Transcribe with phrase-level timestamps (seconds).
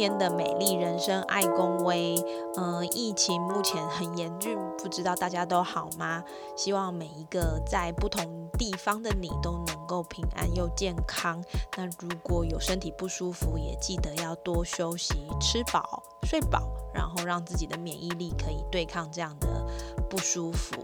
[0.00, 2.14] 天的美丽人生爱公威。
[2.56, 6.24] 嗯，疫情目前很严峻，不知道大家都好吗？
[6.56, 11.44] 希望每一个在不同地方的你都能够平安又健康。
[11.76, 16.62] 那如果有身体不舒服，也记得要多休息，吃饱睡饱，
[16.94, 19.66] 然后让自己的免疫力可以对抗这样的
[20.08, 20.76] 不舒服。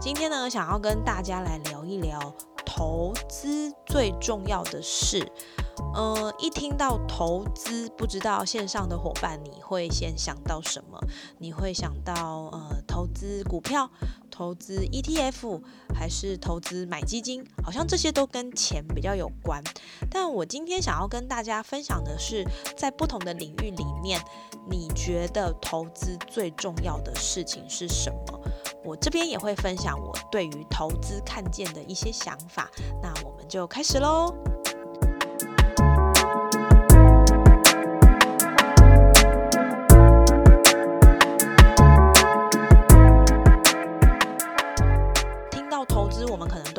[0.00, 2.18] 今天呢，想要跟大家来聊一聊
[2.64, 5.30] 投资最重要的事。
[5.94, 10.98] 呃，一听到投资，不知道线上的伙伴你会先想到什么？
[11.38, 13.90] 你会想到呃，投资股票、
[14.30, 15.60] 投资 ETF，
[15.94, 17.44] 还是投资买基金？
[17.64, 19.62] 好像这些都跟钱比较有关。
[20.10, 22.44] 但我今天想要跟大家分享的是，
[22.76, 24.20] 在不同的领域里面，
[24.68, 28.40] 你觉得投资最重要的事情是什么？
[28.84, 32.70] 我这边也会分享我对于投资看见的一些想法。
[33.02, 34.57] 那我们就开始喽。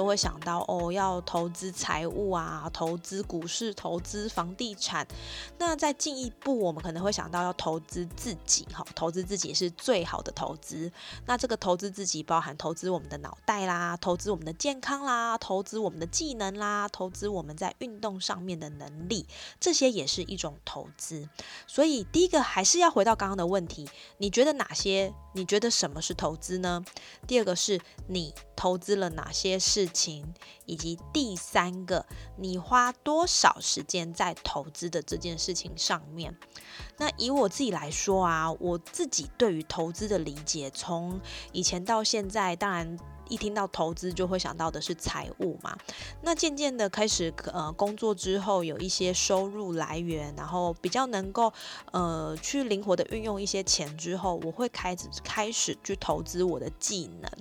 [0.09, 5.07] 会想到哦，要投资财务啊，投资股市，投资房地产。
[5.59, 10.91] 那再进一步，我们可能会想到要投资自己，哈，投资自己是最好的投资。
[11.27, 19.27] 那这个投资自己，包含投资我们的脑袋啦，投资我们的健康啦，投资我们的技能啦，投资我们在运动上面的能力，
[19.59, 21.29] 这些也是一种投资。
[21.67, 23.87] 所以第一个还是要回到刚刚的问题，
[24.17, 25.13] 你觉得哪些？
[25.35, 26.83] 你觉得什么是投资呢？
[27.27, 30.33] 第二个是你投资了哪些事，情
[30.65, 32.05] 以及第三个，
[32.37, 36.37] 你花多少时间在投资的这件事情上面？
[36.97, 41.19] 那以我自己来说啊，我自己对于投资的理解，从
[41.51, 42.97] 以前到现在，当然。
[43.29, 45.77] 一听到投资就会想到的是财务嘛，
[46.23, 51.53] 那渐渐的开始呃工作之后有一些收入来源，然后比较能够
[51.91, 57.31] 呃去灵活的运用一些钱之后，我会开始开始去投资我的技能，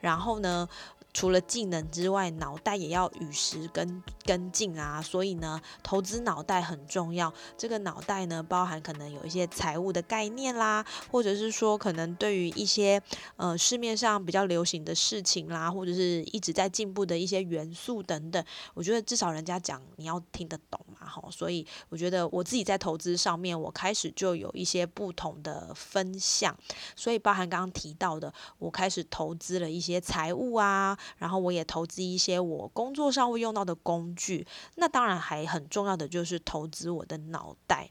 [0.00, 0.66] 然后呢。
[1.14, 5.00] 除了技能之外，脑袋也要与时跟跟进啊。
[5.00, 7.32] 所以呢，投资脑袋很重要。
[7.56, 13.00] 这个脑袋呢，包含可能有一些财务的概念啦，或者是说可能对于一些
[13.36, 18.44] 呃市面上比较流行的事情啦，或者是一直在进步的一些元素等等。
[18.74, 21.22] 我觉得至少人家讲你要听得懂嘛，哈。
[21.30, 26.54] 所以我觉得我自己在投资上面，我开始就有一些不同的分项。
[26.96, 30.98] 所以包含刚刚提到的，我开始投资了一些财务啊。
[31.18, 37.90] 然后我也投资一些我工作上会用到的工具，那当然还很重要的就是投资我的脑袋。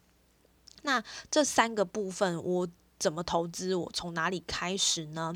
[0.84, 2.68] 那这三个部分我
[3.00, 3.74] 怎么投资？
[3.76, 5.34] 我从哪里开始呢？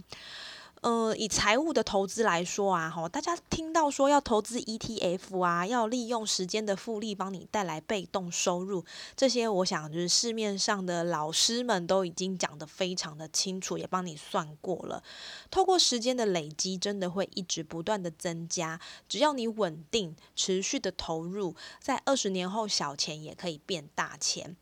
[0.82, 15.02] 呃，以财务的投资来说啊，哈，大家听到说要投资 ETF 啊，要利用时间的复利帮你带来被动收入，这些我想就是市面上的老师们都已经讲得非常的清楚，也帮你算过了。
[15.50, 18.80] 透过时间的累积，真的会一直不断的增加。
[19.10, 24.56] 只要你稳定、持续的投入，在二十年后，小钱也可以变大钱。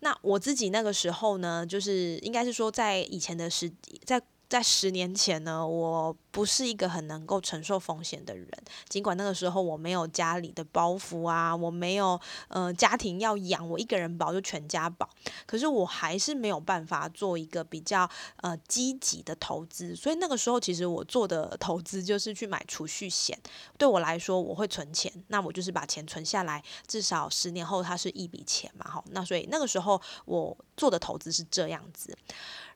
[0.00, 3.72] 那我自己那个时候呢，就是应该是说在以前的时
[4.04, 4.22] 在。
[4.48, 8.48] 在十年前呢，我不是一个很能够承受风险的人。
[8.88, 15.08] 尽管那个时候我没有家里的包袱啊，我没有呃家庭要养，我一个人保就全家保。
[15.46, 19.96] 可是我还是没有办法做一个比较呃积极的投资。
[19.96, 23.36] 所以那个时候其实我做的投资就是去买储蓄险。
[23.76, 28.88] 对我来说，我会存钱，那我就是把钱存下来，至少十年后它是一笔钱嘛。
[28.88, 32.16] 好，那所以那个时候我做的投资是这样子。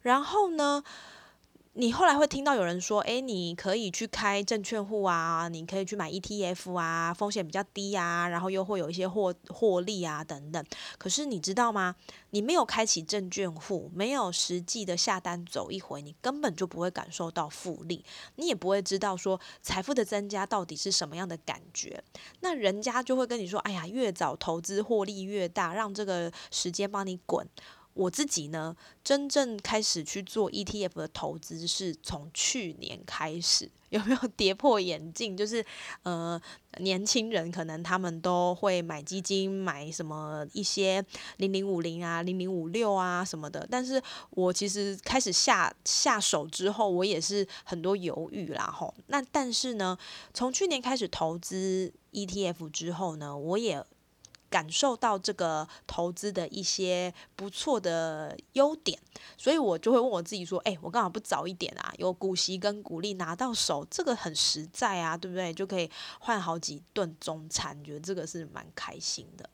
[0.02, 0.82] 然后呢？
[1.80, 10.64] 你后来会听到有人说：“诶，你可以去开证券户啊，你可以去买 ETF 啊，风险比较低啊，然后又会有一些获获利啊等等。”
[10.98, 11.94] 可是你知道吗？
[12.30, 18.04] 你没有开启证券户，没有实际的下单走一回，你根本就不会感受到复利，
[18.34, 22.02] 你也不会知道说财富的增加到底是什么样的感觉。
[22.40, 27.48] 那人家就会跟你说：“哎呀，越早投资获利越大，让这个时间帮你滚。”
[27.98, 33.68] 我自己呢，真正开始去做 ETF 的投资是从去年开始。
[33.90, 35.34] 有没有跌破眼镜？
[35.34, 35.64] 就是
[36.02, 36.38] 呃，
[36.78, 41.02] 年轻人可能他们都会买基金，买什么一些
[41.38, 43.66] 零零五零啊、零零五六啊什么的。
[43.70, 44.00] 但是
[44.30, 48.94] 我其实开始下下手之后，我也是很多犹豫啦吼。
[49.06, 49.96] 那但是呢，
[50.34, 53.84] 从去年开始投资 ETF 之后呢，我也。
[54.50, 58.98] 感受到这个投资的一些不错的优点，
[59.36, 61.92] 所以我就会问我自己说：“哎，我干嘛不早一点啊？
[61.98, 65.52] 有股息跟股利拿到手，这个很实在啊，对不对？
[65.52, 69.48] 就可以换好几顿中餐，觉得这个是蛮开心的。”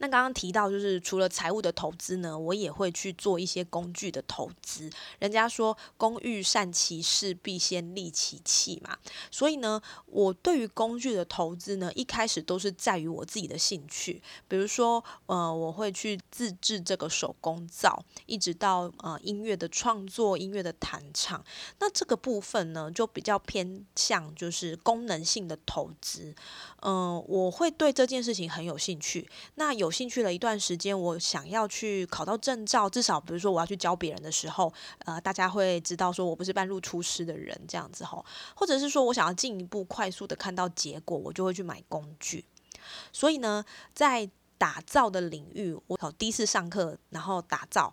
[0.00, 4.90] 那刚刚提到，就是除了财务的投资呢，我也会去做一些工具的投资。
[5.18, 8.96] 人家说“工欲善其事，必先利其器”嘛，
[9.30, 14.22] 所以呢，我对于工具的投资呢，一开始都是在于我自己的兴趣。
[14.48, 21.44] 比如说，呃，我会去自制这个手工皂，一直到呃音乐的创作、音乐的弹唱。
[21.78, 26.34] 那这个部分呢，就比较偏向就是功能性的投资。
[26.80, 29.28] 嗯，我会对这件事情很有兴趣。
[29.56, 42.44] 那有有兴趣了一段时间，我想要去考到证照，至少比如说我要去教别人的时候，呃，大家会知道说我不是半路出师的人这样子吼，或者是说我想要进一步快速的看到结果，我就会去买工具。
[43.12, 47.92] 所以呢，在打造的领域，我第一次上课，然后打造，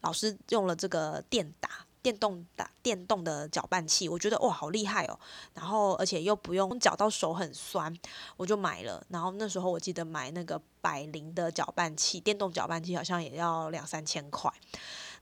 [0.00, 1.85] 老师用了这个电打。
[2.06, 5.18] 电动打电动的搅拌器，我觉得哇好厉害哦，
[5.54, 7.92] 然后而且又不用搅到手很酸，
[8.36, 9.04] 我就买了。
[9.08, 14.48] 然后那时候我记得买那个百灵的搅拌器，电动搅拌器好像也要两三千块。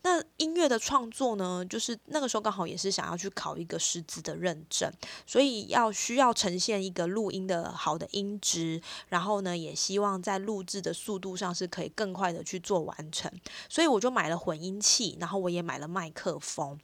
[0.07, 4.93] 那音乐的创作呢，就是那个时候刚好也是想要去考一个师资的认证，
[5.27, 13.33] 所以要需要呈现一个录音的好的音质，然后呢，也希望在录制的速度上是可以更快的去做完成，
[13.71, 16.79] 所以我就买了混音器，然后我也买了麦克风，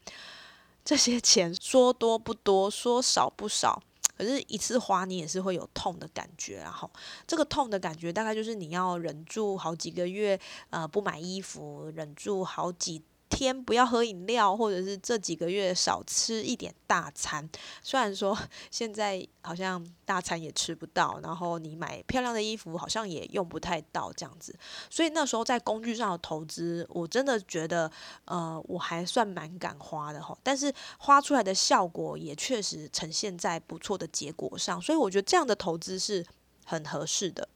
[0.82, 3.82] 这些钱说多不多，说少不少，
[4.17, 6.90] 可是一次花你也是会有痛的感觉，然后
[7.26, 10.40] 这个痛的感觉大概就是你要忍住好几个月，
[10.70, 13.02] 呃，不买衣服，忍住好几。
[13.31, 17.49] 天不要喝饮料，或者是这几个月少吃一点大餐。
[17.82, 18.37] 虽然说
[18.71, 24.55] 现在好像大餐也吃不到，然后你买漂亮的衣服好像也用不太到这样子。
[24.91, 27.91] 所以那时候在工具上的投资，我真的觉得，
[28.25, 30.37] 呃，我还算蛮敢花的哈。
[30.43, 36.27] 但是花出来的效果也确实呈现在不错的结果上，所以我觉得这样的投资是
[36.65, 37.49] 很合适的。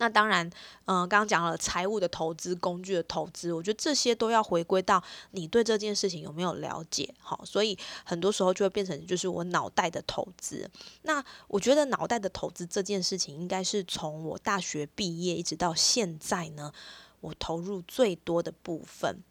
[0.00, 0.48] 那当然，
[0.86, 5.02] 嗯，刚刚讲了财务的投资、工具的投资，我觉得这些都要回归到
[5.32, 10.68] 你对这件事情有没有了解，好，所以很多时候就会变成就是我脑袋的投资。
[11.02, 16.72] 那我觉得脑袋的投资这件事情，应该是从我大学毕业一直到现在呢，
[17.20, 19.22] 我投入最多的部分。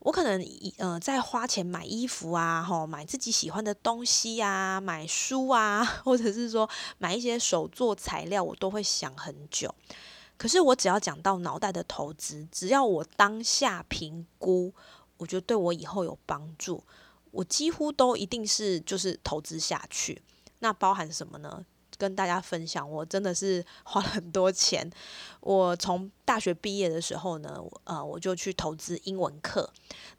[0.00, 0.42] 我可能
[0.78, 6.68] 呃在花钱买衣服啊，吼买自己喜欢的东西啊，买书啊， 或者是说
[6.98, 9.74] 买一些手作材料，我都会想很久。
[10.36, 14.72] 可是我只要讲到脑袋的投资，只要我当下评估，
[15.16, 16.84] 我觉得对我以后有帮助，
[17.32, 20.22] 我几乎都一定是就是投资下去。
[20.60, 21.64] 那包含什么呢？
[21.98, 24.90] 跟大家分享，我真的是 花了很多钱。
[25.40, 29.70] 我从大学毕业的时候呢，呃，我就去投资英文课。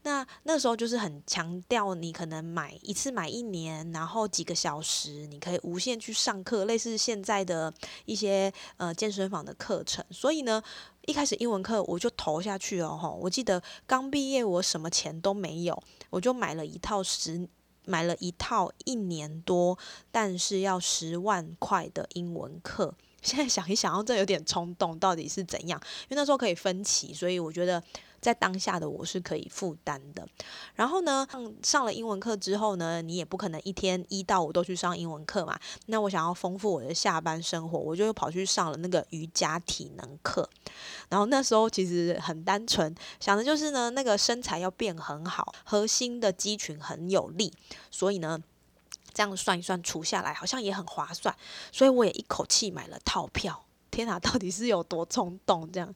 [0.04, 7.74] 那那时候就是很强调，你可能买一次买一年，然后几个小时，你可以无限去上课，类似现在的
[8.06, 10.04] 一些呃健身房的课程。
[10.10, 10.62] 所以呢，
[11.06, 13.10] 一开始英文课我就投下去了哈。
[13.10, 17.48] 我记得刚毕业，我什么钱都没有，我就买了一套十。
[17.86, 19.78] 买了一套一年多，
[20.12, 22.94] 但是要十万块的英文课。
[23.22, 25.80] 现在想一想，这有点冲动，到底是怎样？
[26.04, 27.84] 因为那时候可以分期，所以我觉得。
[28.22, 30.28] 在当下的我是可以负担的，
[30.76, 31.28] 然后呢，
[31.64, 35.58] 上了英文课之后呢，你也不可能一天一到五都去上英文课嘛。
[35.86, 40.50] 那我想要丰富我的下班生活，我就又跑去上了那个瑜伽体能课。
[41.10, 47.54] 然后那时候其实很单纯，想的就是呢，那个身材要变很好，核心的肌群很有力，
[47.90, 48.40] 所以呢，
[49.14, 51.36] 这样算一算除下来好像也很划算，
[51.72, 53.64] 所以我也一口气买了套票。
[53.92, 55.94] 天哪，到底是有多冲动这样？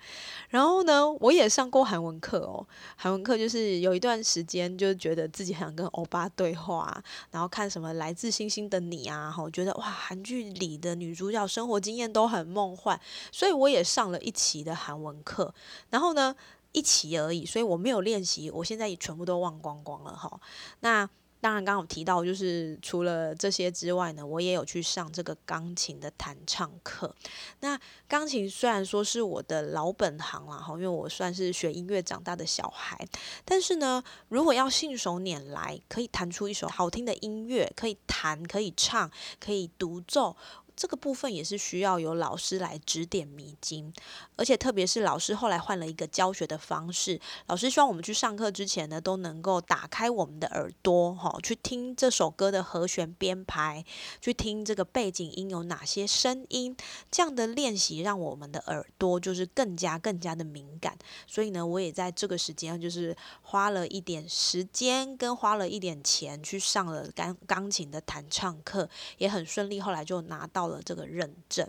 [0.49, 2.65] 然后呢，我也上过韩文课哦。
[2.95, 12.99] 韩文课就是有一段时间，就觉得自己很想跟欧巴对话，然后看什么《来自星星的你》啊，哈，觉得哇，韩剧里的女主角生活经验都很梦幻，
[13.31, 15.53] 所以我也上了一期的韩文课。
[15.89, 16.35] 然后呢，
[16.71, 20.39] 一期而已，所以我没有练习，我现在也全部都忘光光了哈。
[20.79, 21.09] 那
[21.43, 27.13] 当然，刚刚有提到，就是除了这些之外呢，我也有去上这个钢琴的弹唱课。
[27.59, 33.05] 那钢琴虽然说是我的老本行了，哈，因为我算是学音乐长大的小孩，
[33.43, 40.37] 但是呢，如果要信手拈来，可以弹出一首好听的音乐，可以弹，可以唱，可以独奏。
[40.75, 43.93] 这个部分也是需要有老师来指点迷津，
[44.35, 53.85] 而且特别是老师后来换了一个教学的方式，老师希望我们去上课之前呢，都能够打开我们的耳朵，哈，去听这首歌的和弦编排，
[54.19, 56.75] 去听这个背景音有哪些声音，
[57.11, 60.97] 这样的练习让我们的耳朵就是更加更加的敏感。
[61.27, 68.89] 所以呢，我也在这个时间就是花了一点时间跟花了一点钱去上了钢钢琴的弹唱课，
[69.19, 70.62] 也很顺利，后来就拿到。
[70.63, 71.67] 到了这个认证，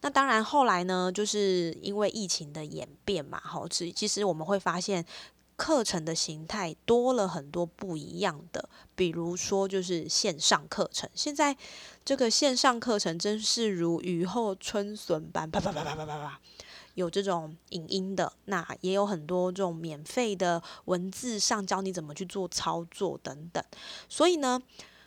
[0.00, 5.06] 那当然后来呢，就是因为疫情的演变嘛，好，其实我们会发现
[5.54, 11.56] 课程的形态多了很多不一样的，比如说就是线上课程，现在
[12.04, 16.40] 这个线上课程真是如雨后春笋般，啪啪啪啪啪啪啪，
[16.94, 23.62] 有这种影音的，那也有很多这种免费的文字上教你怎么去做操作等等，
[24.08, 24.60] 所以呢。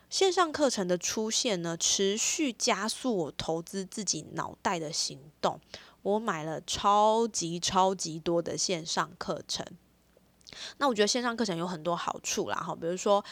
[0.09, 5.59] 线上课程的出现呢，持续加速我投资自己脑袋的行动。
[6.01, 9.65] 我买了超级超级多的线上课程。
[10.77, 13.23] 那我觉得线上课程有很多好处啦，哈，比如说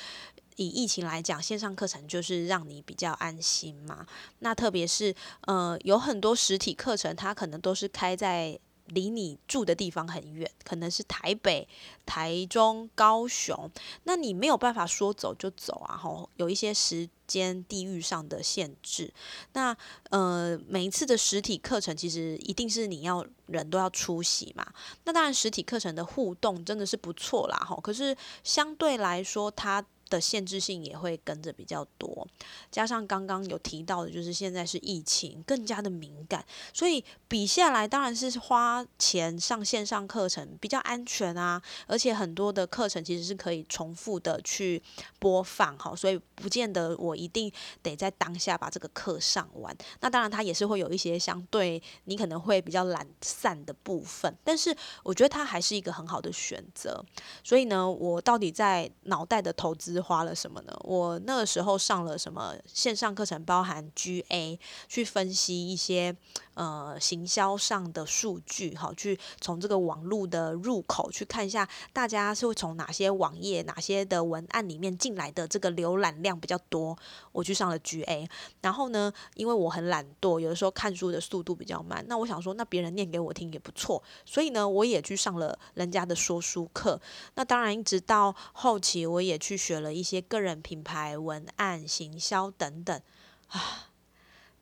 [0.58, 4.06] 以疫情来讲，线上课程就是让你比较安心嘛。
[4.40, 5.16] 那特别是
[5.48, 8.60] 呃，有很多实体课程，它可能都是开在。
[8.88, 11.68] 离你住的地方很远，可能是台北、
[12.06, 13.70] 台中、高雄，
[14.04, 19.14] 那你没有办法说走就走啊，吼，有一些时间、地域上的限制。
[19.54, 19.76] 那
[20.10, 24.66] 呃，每一次的实体课程，其实一定是你要人都要出席嘛。
[25.04, 27.78] 那当然，实体课程的互动真的是不错啦，吼。
[27.82, 32.26] 可是相对来说，它的限制性也会跟着比较多，
[32.72, 44.82] 加上刚刚有提到的，就是现在是疫情，更加的敏感，所以比下来当然是花钱上线上课程比较安全啊，而且很多的课程其实是可以重复的去
[45.20, 47.52] 播放，哈，所以不见得我一定
[47.84, 49.76] 得在当下把这个课上完。
[50.00, 54.74] 那当然它也是会有一些相对你可能会比较懒散的部分，但是
[55.04, 57.04] 我觉得它还是一个很好的选择。
[57.44, 59.97] 所以呢，我到底在脑袋的投资。
[60.00, 60.74] 花了什么呢？
[60.82, 66.16] 我那个时候上了什么线上课程，包含 GA 去分析一些
[66.54, 76.98] 呃行销上的数据，好，去从这个网络的入口去看一下，大家是会从哪些网页、哪些的文案里面进来的这个浏览量比较多，
[77.32, 78.28] 我去上了 GA。
[78.62, 87.00] 然后呢，因为我很懒惰，有的时候看书的速度比较慢，那我想说，那别人念给我听也不错，所以呢，我也去上了人家的说书课。
[87.36, 89.87] 那当然，一直到后期，我也去学了。
[89.94, 93.02] 一些个人品牌文案、行销等等
[93.48, 93.90] 啊，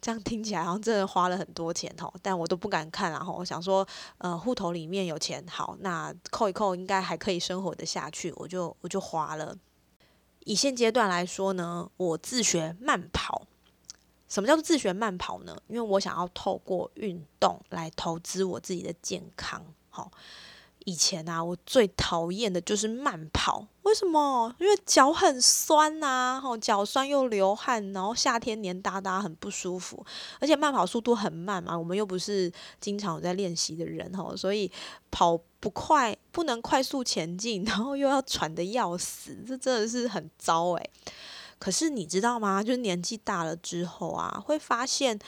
[0.01, 3.11] 这样听起来好像真的花了很多钱哦，但我都不敢看。
[3.11, 3.87] 然后我想说，
[4.19, 9.57] 呃，户头里面有钱，好，那扣一扣应该还可以生活的下去，我就我就花了。
[10.45, 13.47] 以现阶段来说呢，我自学慢跑。
[14.27, 15.55] 什么叫做自学慢跑呢？
[15.67, 20.11] 因为我想要透过运动来投资我自己的健康，好。
[20.85, 23.67] 以前啊，我最讨厌的就是慢跑。
[23.81, 24.55] 为什么？
[24.59, 30.03] 因为脚很酸呐，吼，脚酸又流汗，然后夏天黏哒哒，很不舒服。
[30.39, 34.71] 而且慢跑速度很慢嘛，我们又不是经常有在练习的人，吼，所以
[35.11, 40.89] 跑不快，不能快速前进，然后又要喘得要死，这真的是很糟诶。
[41.57, 42.63] 可是你知道吗？
[42.63, 45.19] 就是年纪大了之后啊，会发现。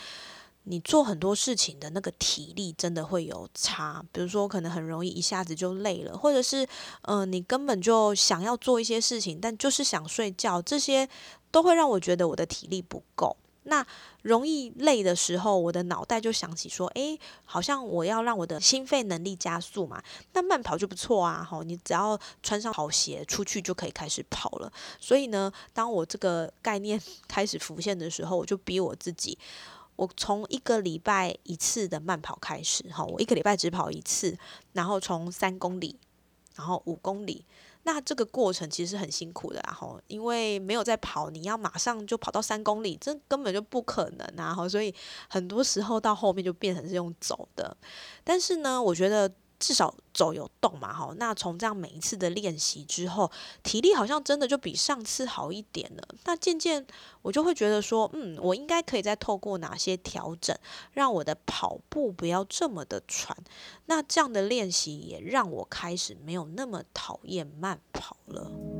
[0.70, 6.68] 你做很多事情的那个体力真的会有差，比如说可能很容易一下子就累了，或者是
[7.04, 11.08] 嗯，你根本就想要做一些事情，但就是想睡觉，这些
[11.52, 13.38] 都会让我觉得我的体力不够。
[13.70, 13.86] 那
[14.22, 21.44] 容易累的时候，我的脑袋就想起说，诶，好像我要让我的心肺能力加速嘛，那慢跑就不错啊。
[21.44, 24.72] 吼，你只要穿上跑鞋出去就可以开始跑了。
[25.02, 26.98] 所以呢，当我这个概念
[27.28, 29.38] 开始浮现的时候，我就逼我自己。
[29.98, 34.38] 我从一个礼拜一次的慢跑开始，哈，我一个礼拜只跑一次，
[34.72, 36.00] 然后从三公里，
[36.56, 37.44] 然后五公里，
[37.84, 44.96] 那这个过程其实很辛苦的，然后因为没有在跑，你要马上就跑到三公里，这根本就不可能啊，哈，所以
[45.28, 47.76] 很多时候到后面就变成是用走的，
[48.24, 49.30] 但是呢，我觉得。
[49.60, 53.32] 至少走有动嘛，哈，那从这样每一次的练习之后，
[53.64, 56.04] 体力好像真的就比上次好一点了。
[56.26, 56.86] 那渐渐
[57.22, 60.56] 我就会觉得说，嗯，我应该可以再透过哪些调整，
[60.94, 63.38] 让我的跑步不要这么的喘。
[63.86, 68.77] 那这样的练习也让我开始没有那么讨厌慢跑了。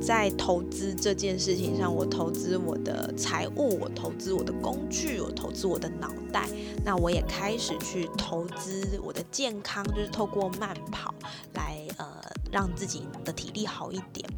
[0.00, 6.48] 在投资这件事情上，我投资我的财务，我投资我的工具，我投资我的脑袋，
[6.84, 11.14] 那我也开始去投资我的健康，就是透过慢跑
[11.52, 14.28] 来呃让自己的体力好一点。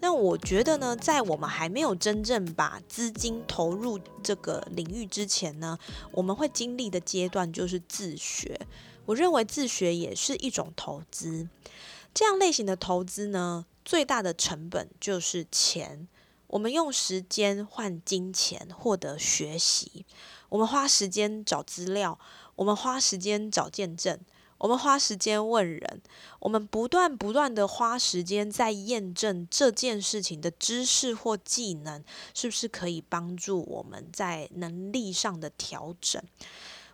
[0.00, 5.78] 那我觉得呢，在我们还没有真正把资金投入这个领域之前呢，
[6.10, 8.58] 我们会经历的阶段就是自学。
[9.04, 11.48] 我认为自学也是一种投资。
[12.14, 16.08] 这样类型的投资呢，最大的成本就是钱。
[16.48, 20.04] 我们用时间换金钱，获得学习。
[20.50, 22.18] 我们花时间找资料，
[22.56, 24.20] 我们花时间找见证，
[24.58, 26.02] 我们花时间问人，
[26.40, 36.22] 我们不断不断的花时间在验证这件事情的知识或技能是不是可以帮助我们在能力上的调整。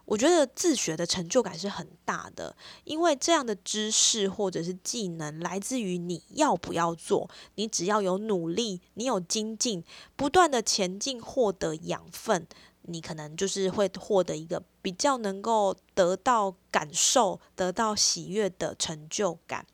[0.09, 9.85] 我觉得自学的成就感是很大的，因为这样的知识或者是技能来自于你要不要做，你只要有努力，你有精进，
[10.17, 12.47] 不断的前进，获得养分，
[12.83, 19.67] 你可能就是会获得一个比较能够得到感受、得到喜悦的成就感。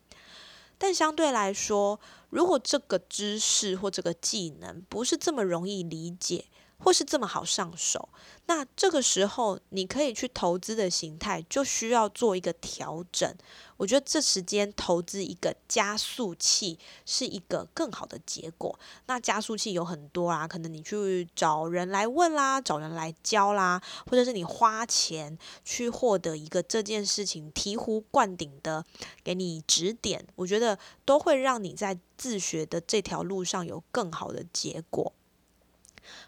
[0.77, 1.97] 但相对来说，
[2.29, 6.43] 如果这个知识或这个技能不是这么容易理解，
[6.85, 8.09] 或是这么好上手，
[8.45, 13.35] 那这个时候你可以去投资的形态就需要做一个调整。
[13.77, 18.79] 我觉得这时间投资一个加速器是一个更好的结果。
[19.07, 28.85] 那加速器有很多啊，可能你去找人来问啦，找人来教啦，或者是你花钱去获得一个这件事情醍醐灌顶的
[29.23, 35.11] 给你指点，我觉得都会让你在自学的这条路上有更好的结果。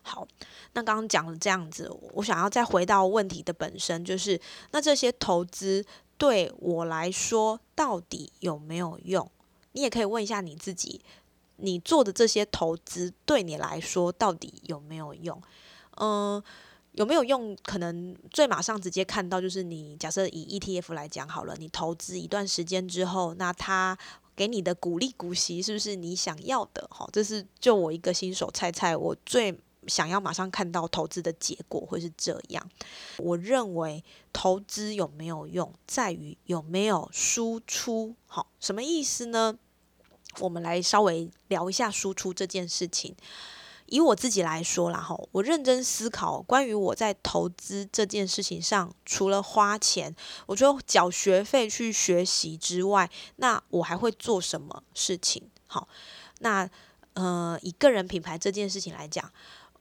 [0.01, 0.27] 好，
[0.73, 4.39] 那刚刚讲了这样子，我想要再回到问题的本身，就是
[4.71, 5.85] 那这些投资
[6.17, 9.29] 对我来说到底有没有用？
[9.73, 11.01] 你也可以问一下你自己，
[11.57, 15.41] 你做的这些投资对你来说到底有没有用？
[15.97, 16.41] 嗯，
[16.93, 17.55] 有没有用？
[17.63, 23.97] 可能最马上直接看到就是你假设以 ETF 来讲好了，你投资一段时间之后，那它。
[24.37, 26.87] 给你的鼓励股息是不是你想要的？
[26.91, 29.51] 好，这是就我一个新手菜菜，我最
[29.87, 32.69] 想要马上看到投资的结果会是这样。
[33.17, 38.15] 我认为投资有没有用，在于有没有输出。
[38.25, 39.57] 好，什么意思呢？
[40.39, 43.15] 我们来稍微聊一下输出这件事情。
[43.87, 50.13] 以我自己来说啦，哈，我认真思考关于我在投资这件事情上，除了花钱，
[50.45, 55.49] 我就缴学费去学习之外，那我还会做什么事情？
[55.67, 55.87] 好，
[56.39, 56.69] 那
[57.13, 59.31] 呃，以个人品牌这件事情来讲，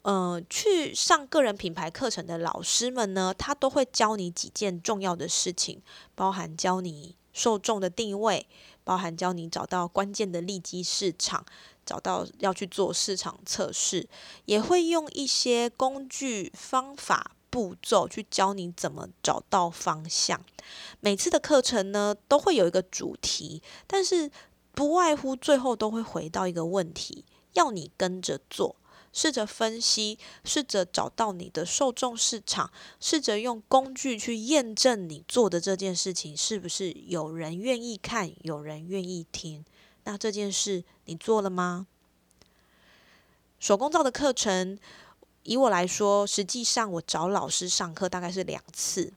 [0.07, 5.83] 呃，去上个人品牌课程的老师们呢，他都会教你几件重要的事情，
[6.15, 8.47] 包含教你受众的定位，
[8.85, 11.45] 包含教你找到关键的利基市场。
[11.85, 14.09] 找到要去做市场测试，
[14.45, 20.41] 也会用一些工具、方法、步骤去教你怎么找到方向。
[20.99, 24.29] 每次的课程呢，都会有一个主题，但是
[24.73, 28.75] 不外乎最后都会回到一个问题：要你跟着做，
[29.17, 39.65] 试着分析，试着找到你的受众市场，试着用工具去验证你做的这件事情是不是有人愿意看，有人愿意听。
[40.05, 41.87] 那这件事你做了吗？
[43.59, 44.79] 手工皂的课程，
[45.45, 49.11] 以我来说，实际上我找老师上课大概是两次。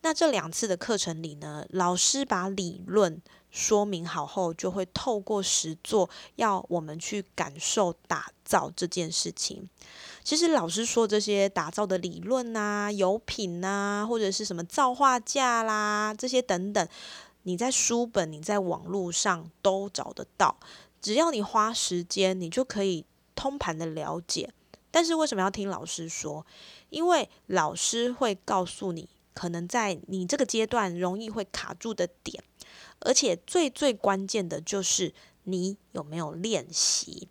[0.00, 3.22] 那这两次的课程里呢，老师把理论
[3.54, 9.70] 说明好后，就会透过实做，要我们去感受打造这件事情。
[10.24, 16.88] 其实老师说这些打造的理论啊、油品啊，或者是什么造化架啦，这些等等。
[17.44, 20.56] 你在书本、你在网络上都找得到，
[21.00, 23.04] 只要你花时间，你就可以
[23.36, 24.50] 通盘的了解。
[24.90, 26.44] 但是为什么要听老师说？
[26.90, 32.42] 因为老师会告诉你，可能在你这个阶段容易会卡住的点，
[33.04, 35.14] 而且最最关键的就是
[35.44, 37.28] 你有没有练习。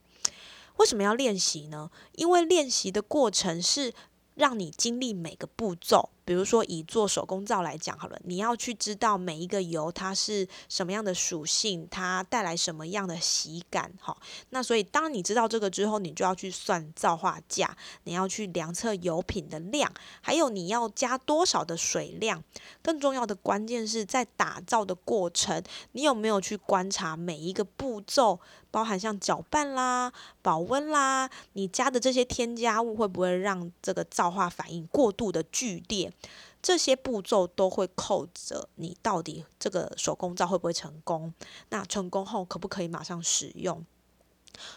[0.78, 1.92] 为什么要练习呢？
[2.16, 3.94] 因为练习的过程是
[4.36, 6.10] 让你经历每个步骤。
[6.26, 14.16] 比如说，以做手工皂来讲好了，你要去知道每一个油它是什么样的属性，它带来什么样的喜感，哈。
[14.52, 22.42] 那所以，当你知道这个之后，你就要去算皂化价，你要去量测油品的量，还有你要加多少的水量。
[22.82, 28.40] 更重要的关键是在打造的过程，你有没有去观察每一个步骤，
[28.72, 36.13] 包含像搅拌啦、保温啦，你加的这些添加物会不会让这个皂化反应过度的剧烈？
[36.62, 41.34] 这些步骤都会扣着你到底这个手工皂会不会成功？
[41.70, 43.86] 那成功后可不可以马上使用？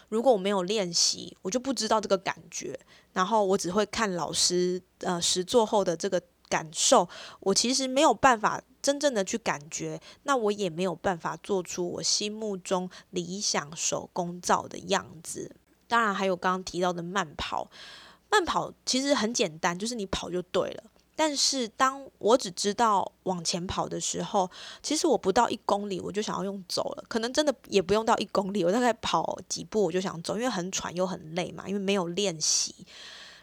[0.09, 2.79] 如果我没有练习，我就不知道这个感觉，
[3.13, 7.07] 然后我只会看老师呃实做后的这个感受，
[7.39, 15.55] 我其实没有办法真正的去感觉，那我也没有办法做出我心目中理想手工皂的样子。
[15.87, 17.69] 当然还有刚刚提到的慢跑，
[18.29, 20.83] 慢跑其实很简单，就是你跑就对了。
[21.17, 24.49] 但是当我只知道往前跑的时候，
[24.83, 32.73] 其实我不到一公里我就想要用走了，可能真的也不用到一公里，我大概跑几步我就想走，因为很喘又很累嘛，因为没有练习。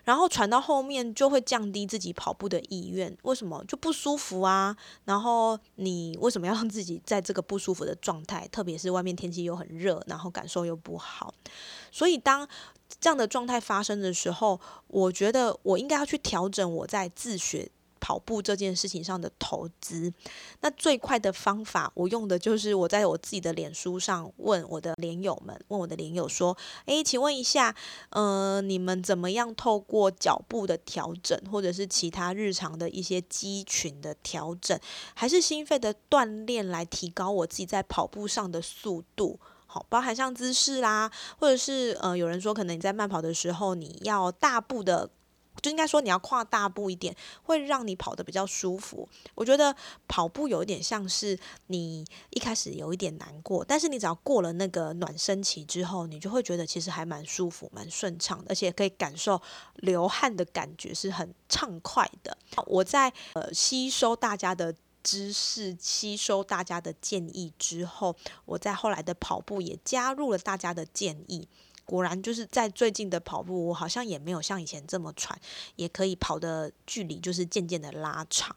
[0.05, 4.77] 然后喘到后面就会降低自己跑步的意愿，为什么就不舒服啊？
[5.07, 8.47] 然后你为什么要让自己在这个不舒服的状态？
[8.49, 11.33] 特别是外面天气又很热，然后感受又不好，
[11.91, 12.47] 所以当
[13.01, 17.71] 这样的状态发生的时候，我觉得我应该要去调整我在自学。
[18.01, 20.13] 跑步这件事情上的投资，
[20.61, 26.55] 那最快的方法，我用的就是我在我自己的脸书上问我的连友们，问我的连友说
[26.85, 27.75] ：“诶，请问一下，
[28.11, 34.79] 呃，你们怎么样透过脚步的调整，或者是其他日常的一些肌群的调整，
[35.15, 39.41] 还是心肺的锻炼，来提高我自己在跑步上的速度？
[39.75, 45.11] 好，包含像姿势啦，或者是呃，有人说可能你在慢跑的时候，你要大步的。”
[45.63, 49.09] 就应该说你要跨大步一点，会让你跑得比较舒服。
[49.35, 49.75] 我觉得
[50.07, 59.41] 跑步有一点像是你一开始有一点难过，但是你只要过了那个暖身期之后，你就会觉得其实还蛮舒服、蛮顺畅的，而且可以感受
[59.77, 62.37] 流汗的感觉是很畅快的。
[62.67, 71.47] 我在呃吸收大家的知识、吸收大家的建议之后，我在后来的跑步也加入了大家的建议。
[71.85, 75.39] 果然就是在最近的跑步，我好像也没有像以前这么喘，
[75.77, 78.57] 也可以跑的距离就是渐渐的拉长。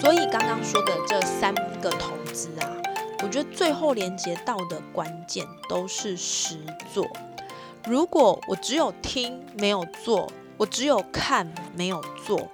[0.00, 2.77] 所以刚刚说的这三个投资啊，
[3.22, 6.58] 我觉得最后连接到的关键都是实
[6.92, 7.06] 做。
[7.86, 12.48] 如果我只有听没有做，我只有看没有做。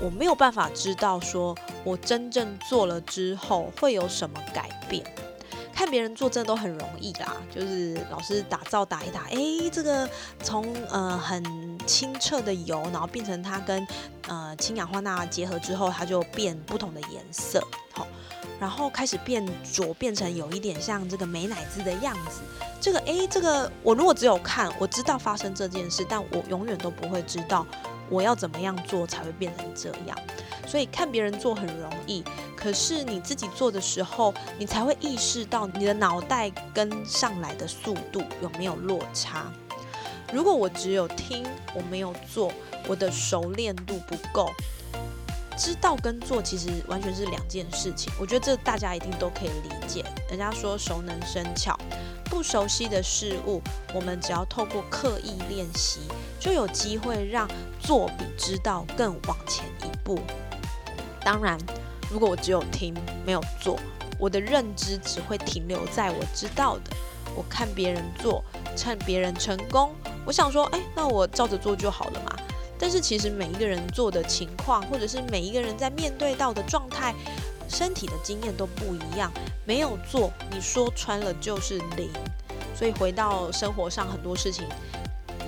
[0.00, 5.04] 我没有办法知道，说我真正做了之后会有什么改变。
[5.72, 9.36] 看别人做真的都很容易啦，就是老师打造打一打，哎，
[9.72, 10.08] 这个
[10.40, 13.86] 从呃很清澈的油，然后变成它跟
[14.28, 17.60] 呃氢氧化钠结合之后，它就变不同的颜色，
[17.92, 18.06] 好，
[18.60, 22.40] 然后开始变浊，变成有一点像这个美乃滋的样子。
[22.80, 27.66] 这个哎，这个我如果只有看，我知道发生这件事，但我永远都不会知道。
[28.10, 30.16] 我要怎么样做才会变成这样？
[30.66, 32.22] 所以看别人做很容易，
[32.54, 39.50] 可是你自己做的时候，你才会意识到你的脑袋跟上来的速度有没有落差。
[40.32, 42.52] 如果我只有听，我没有做，
[42.86, 44.50] 我的熟练度不够。
[45.56, 50.04] 知道跟做其实完全是两件事情，我觉得这大家一定都可以理解。
[50.28, 51.78] 人家说熟能生巧，
[52.24, 53.62] 不熟悉的事物，
[53.94, 56.00] 我们只要透过刻意练习，
[56.40, 57.48] 就有机会让
[57.80, 60.18] 做比知道更往前一步。
[61.24, 61.58] 当然，
[62.10, 63.78] 如果我只有听没有做，
[64.18, 66.96] 我的认知只会停留在我知道的。
[67.36, 68.44] 我看别人做，
[68.76, 69.92] 趁别人成功，
[70.24, 72.36] 我想说，哎，那我照着做就好了嘛。
[72.78, 77.14] 但是其实每一个人做的情况，或者是每一个人在面对到的状态、
[77.68, 79.32] 身体的经验都不一样。
[79.64, 82.10] 没有做，你说穿了就是零。
[82.76, 84.66] 所以回到生活上很多事情，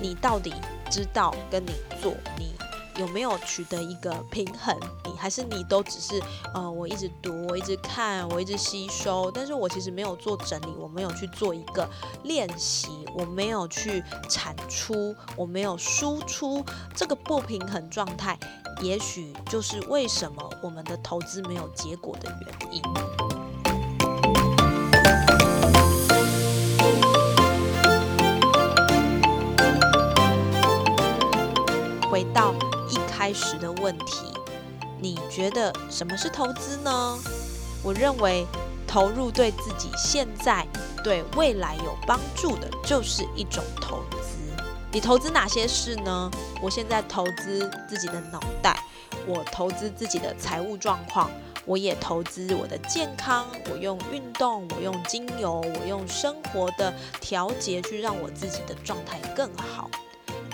[0.01, 0.53] 你到底
[0.89, 2.53] 知道跟你做，你。
[2.97, 4.75] 有没有取得一个平衡？
[5.17, 6.21] 还是你都只是
[6.53, 11.89] 呃，我一直读，我一直看，我一直吸收，但是我其实没有做整理，我没有去做一个
[12.23, 16.63] 练习，我没有去产出，我没有输出，
[16.95, 18.37] 这个不平衡状态，
[18.81, 22.81] 也许就是为什么我们的投资没有结果的原因。
[32.09, 32.53] 回到
[32.89, 32.97] 一。
[33.17, 34.31] 开始的问题，
[34.99, 37.19] 你觉得什么是投资呢？
[37.83, 38.45] 我认为
[38.87, 40.65] 投入对自己现在、
[41.03, 44.37] 对未来有帮助的，就是一种投资。
[44.91, 46.31] 你投资哪些事呢？
[46.61, 48.81] 我现在投资自己的脑袋，
[49.27, 51.29] 我投资自己的财务状况，
[51.65, 53.45] 我也投资我的健康。
[53.69, 59.91] 我用运动，我用精油，我用生活的调节去让我自己的状态更好。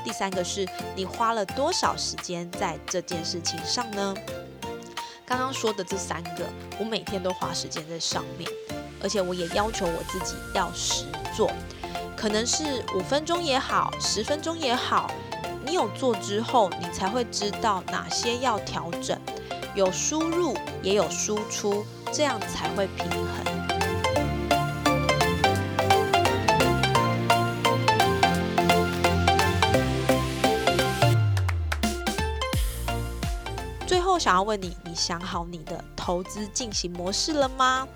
[0.04, 4.14] 第三个是你花了多少时间在这件事情上呢？
[5.26, 6.46] 刚刚说的这三个，
[6.78, 8.50] 我每天都花时间在上面，
[9.02, 11.50] 而且我也要求我自己要实做，
[12.16, 15.10] 可能是五分钟也好，十分钟也好，
[15.66, 19.18] 你有做之后，你才会知道哪些要调整，
[19.74, 23.53] 有输入也有输出，这样才会平衡。
[33.94, 37.88] 最后想要问你，你想好你的投资进行模式了吗？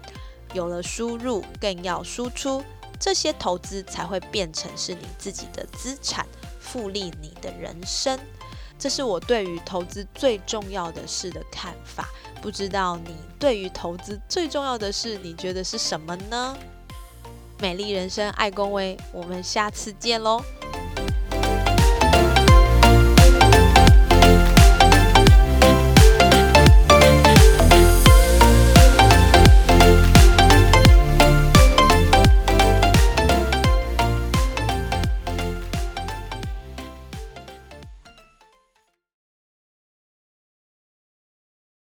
[0.53, 2.63] 有了输入，更要输出，
[2.99, 6.23] 这些投资才会变成是你自己的资产，
[6.59, 8.19] 复利你的人生。
[8.77, 12.07] 这是我对于投资最重要的事的看法。
[12.43, 16.55] 不知道你对于投资最重要的事，你觉得是什么呢？
[17.57, 20.43] 美丽人生，爱公威，我们下次见喽。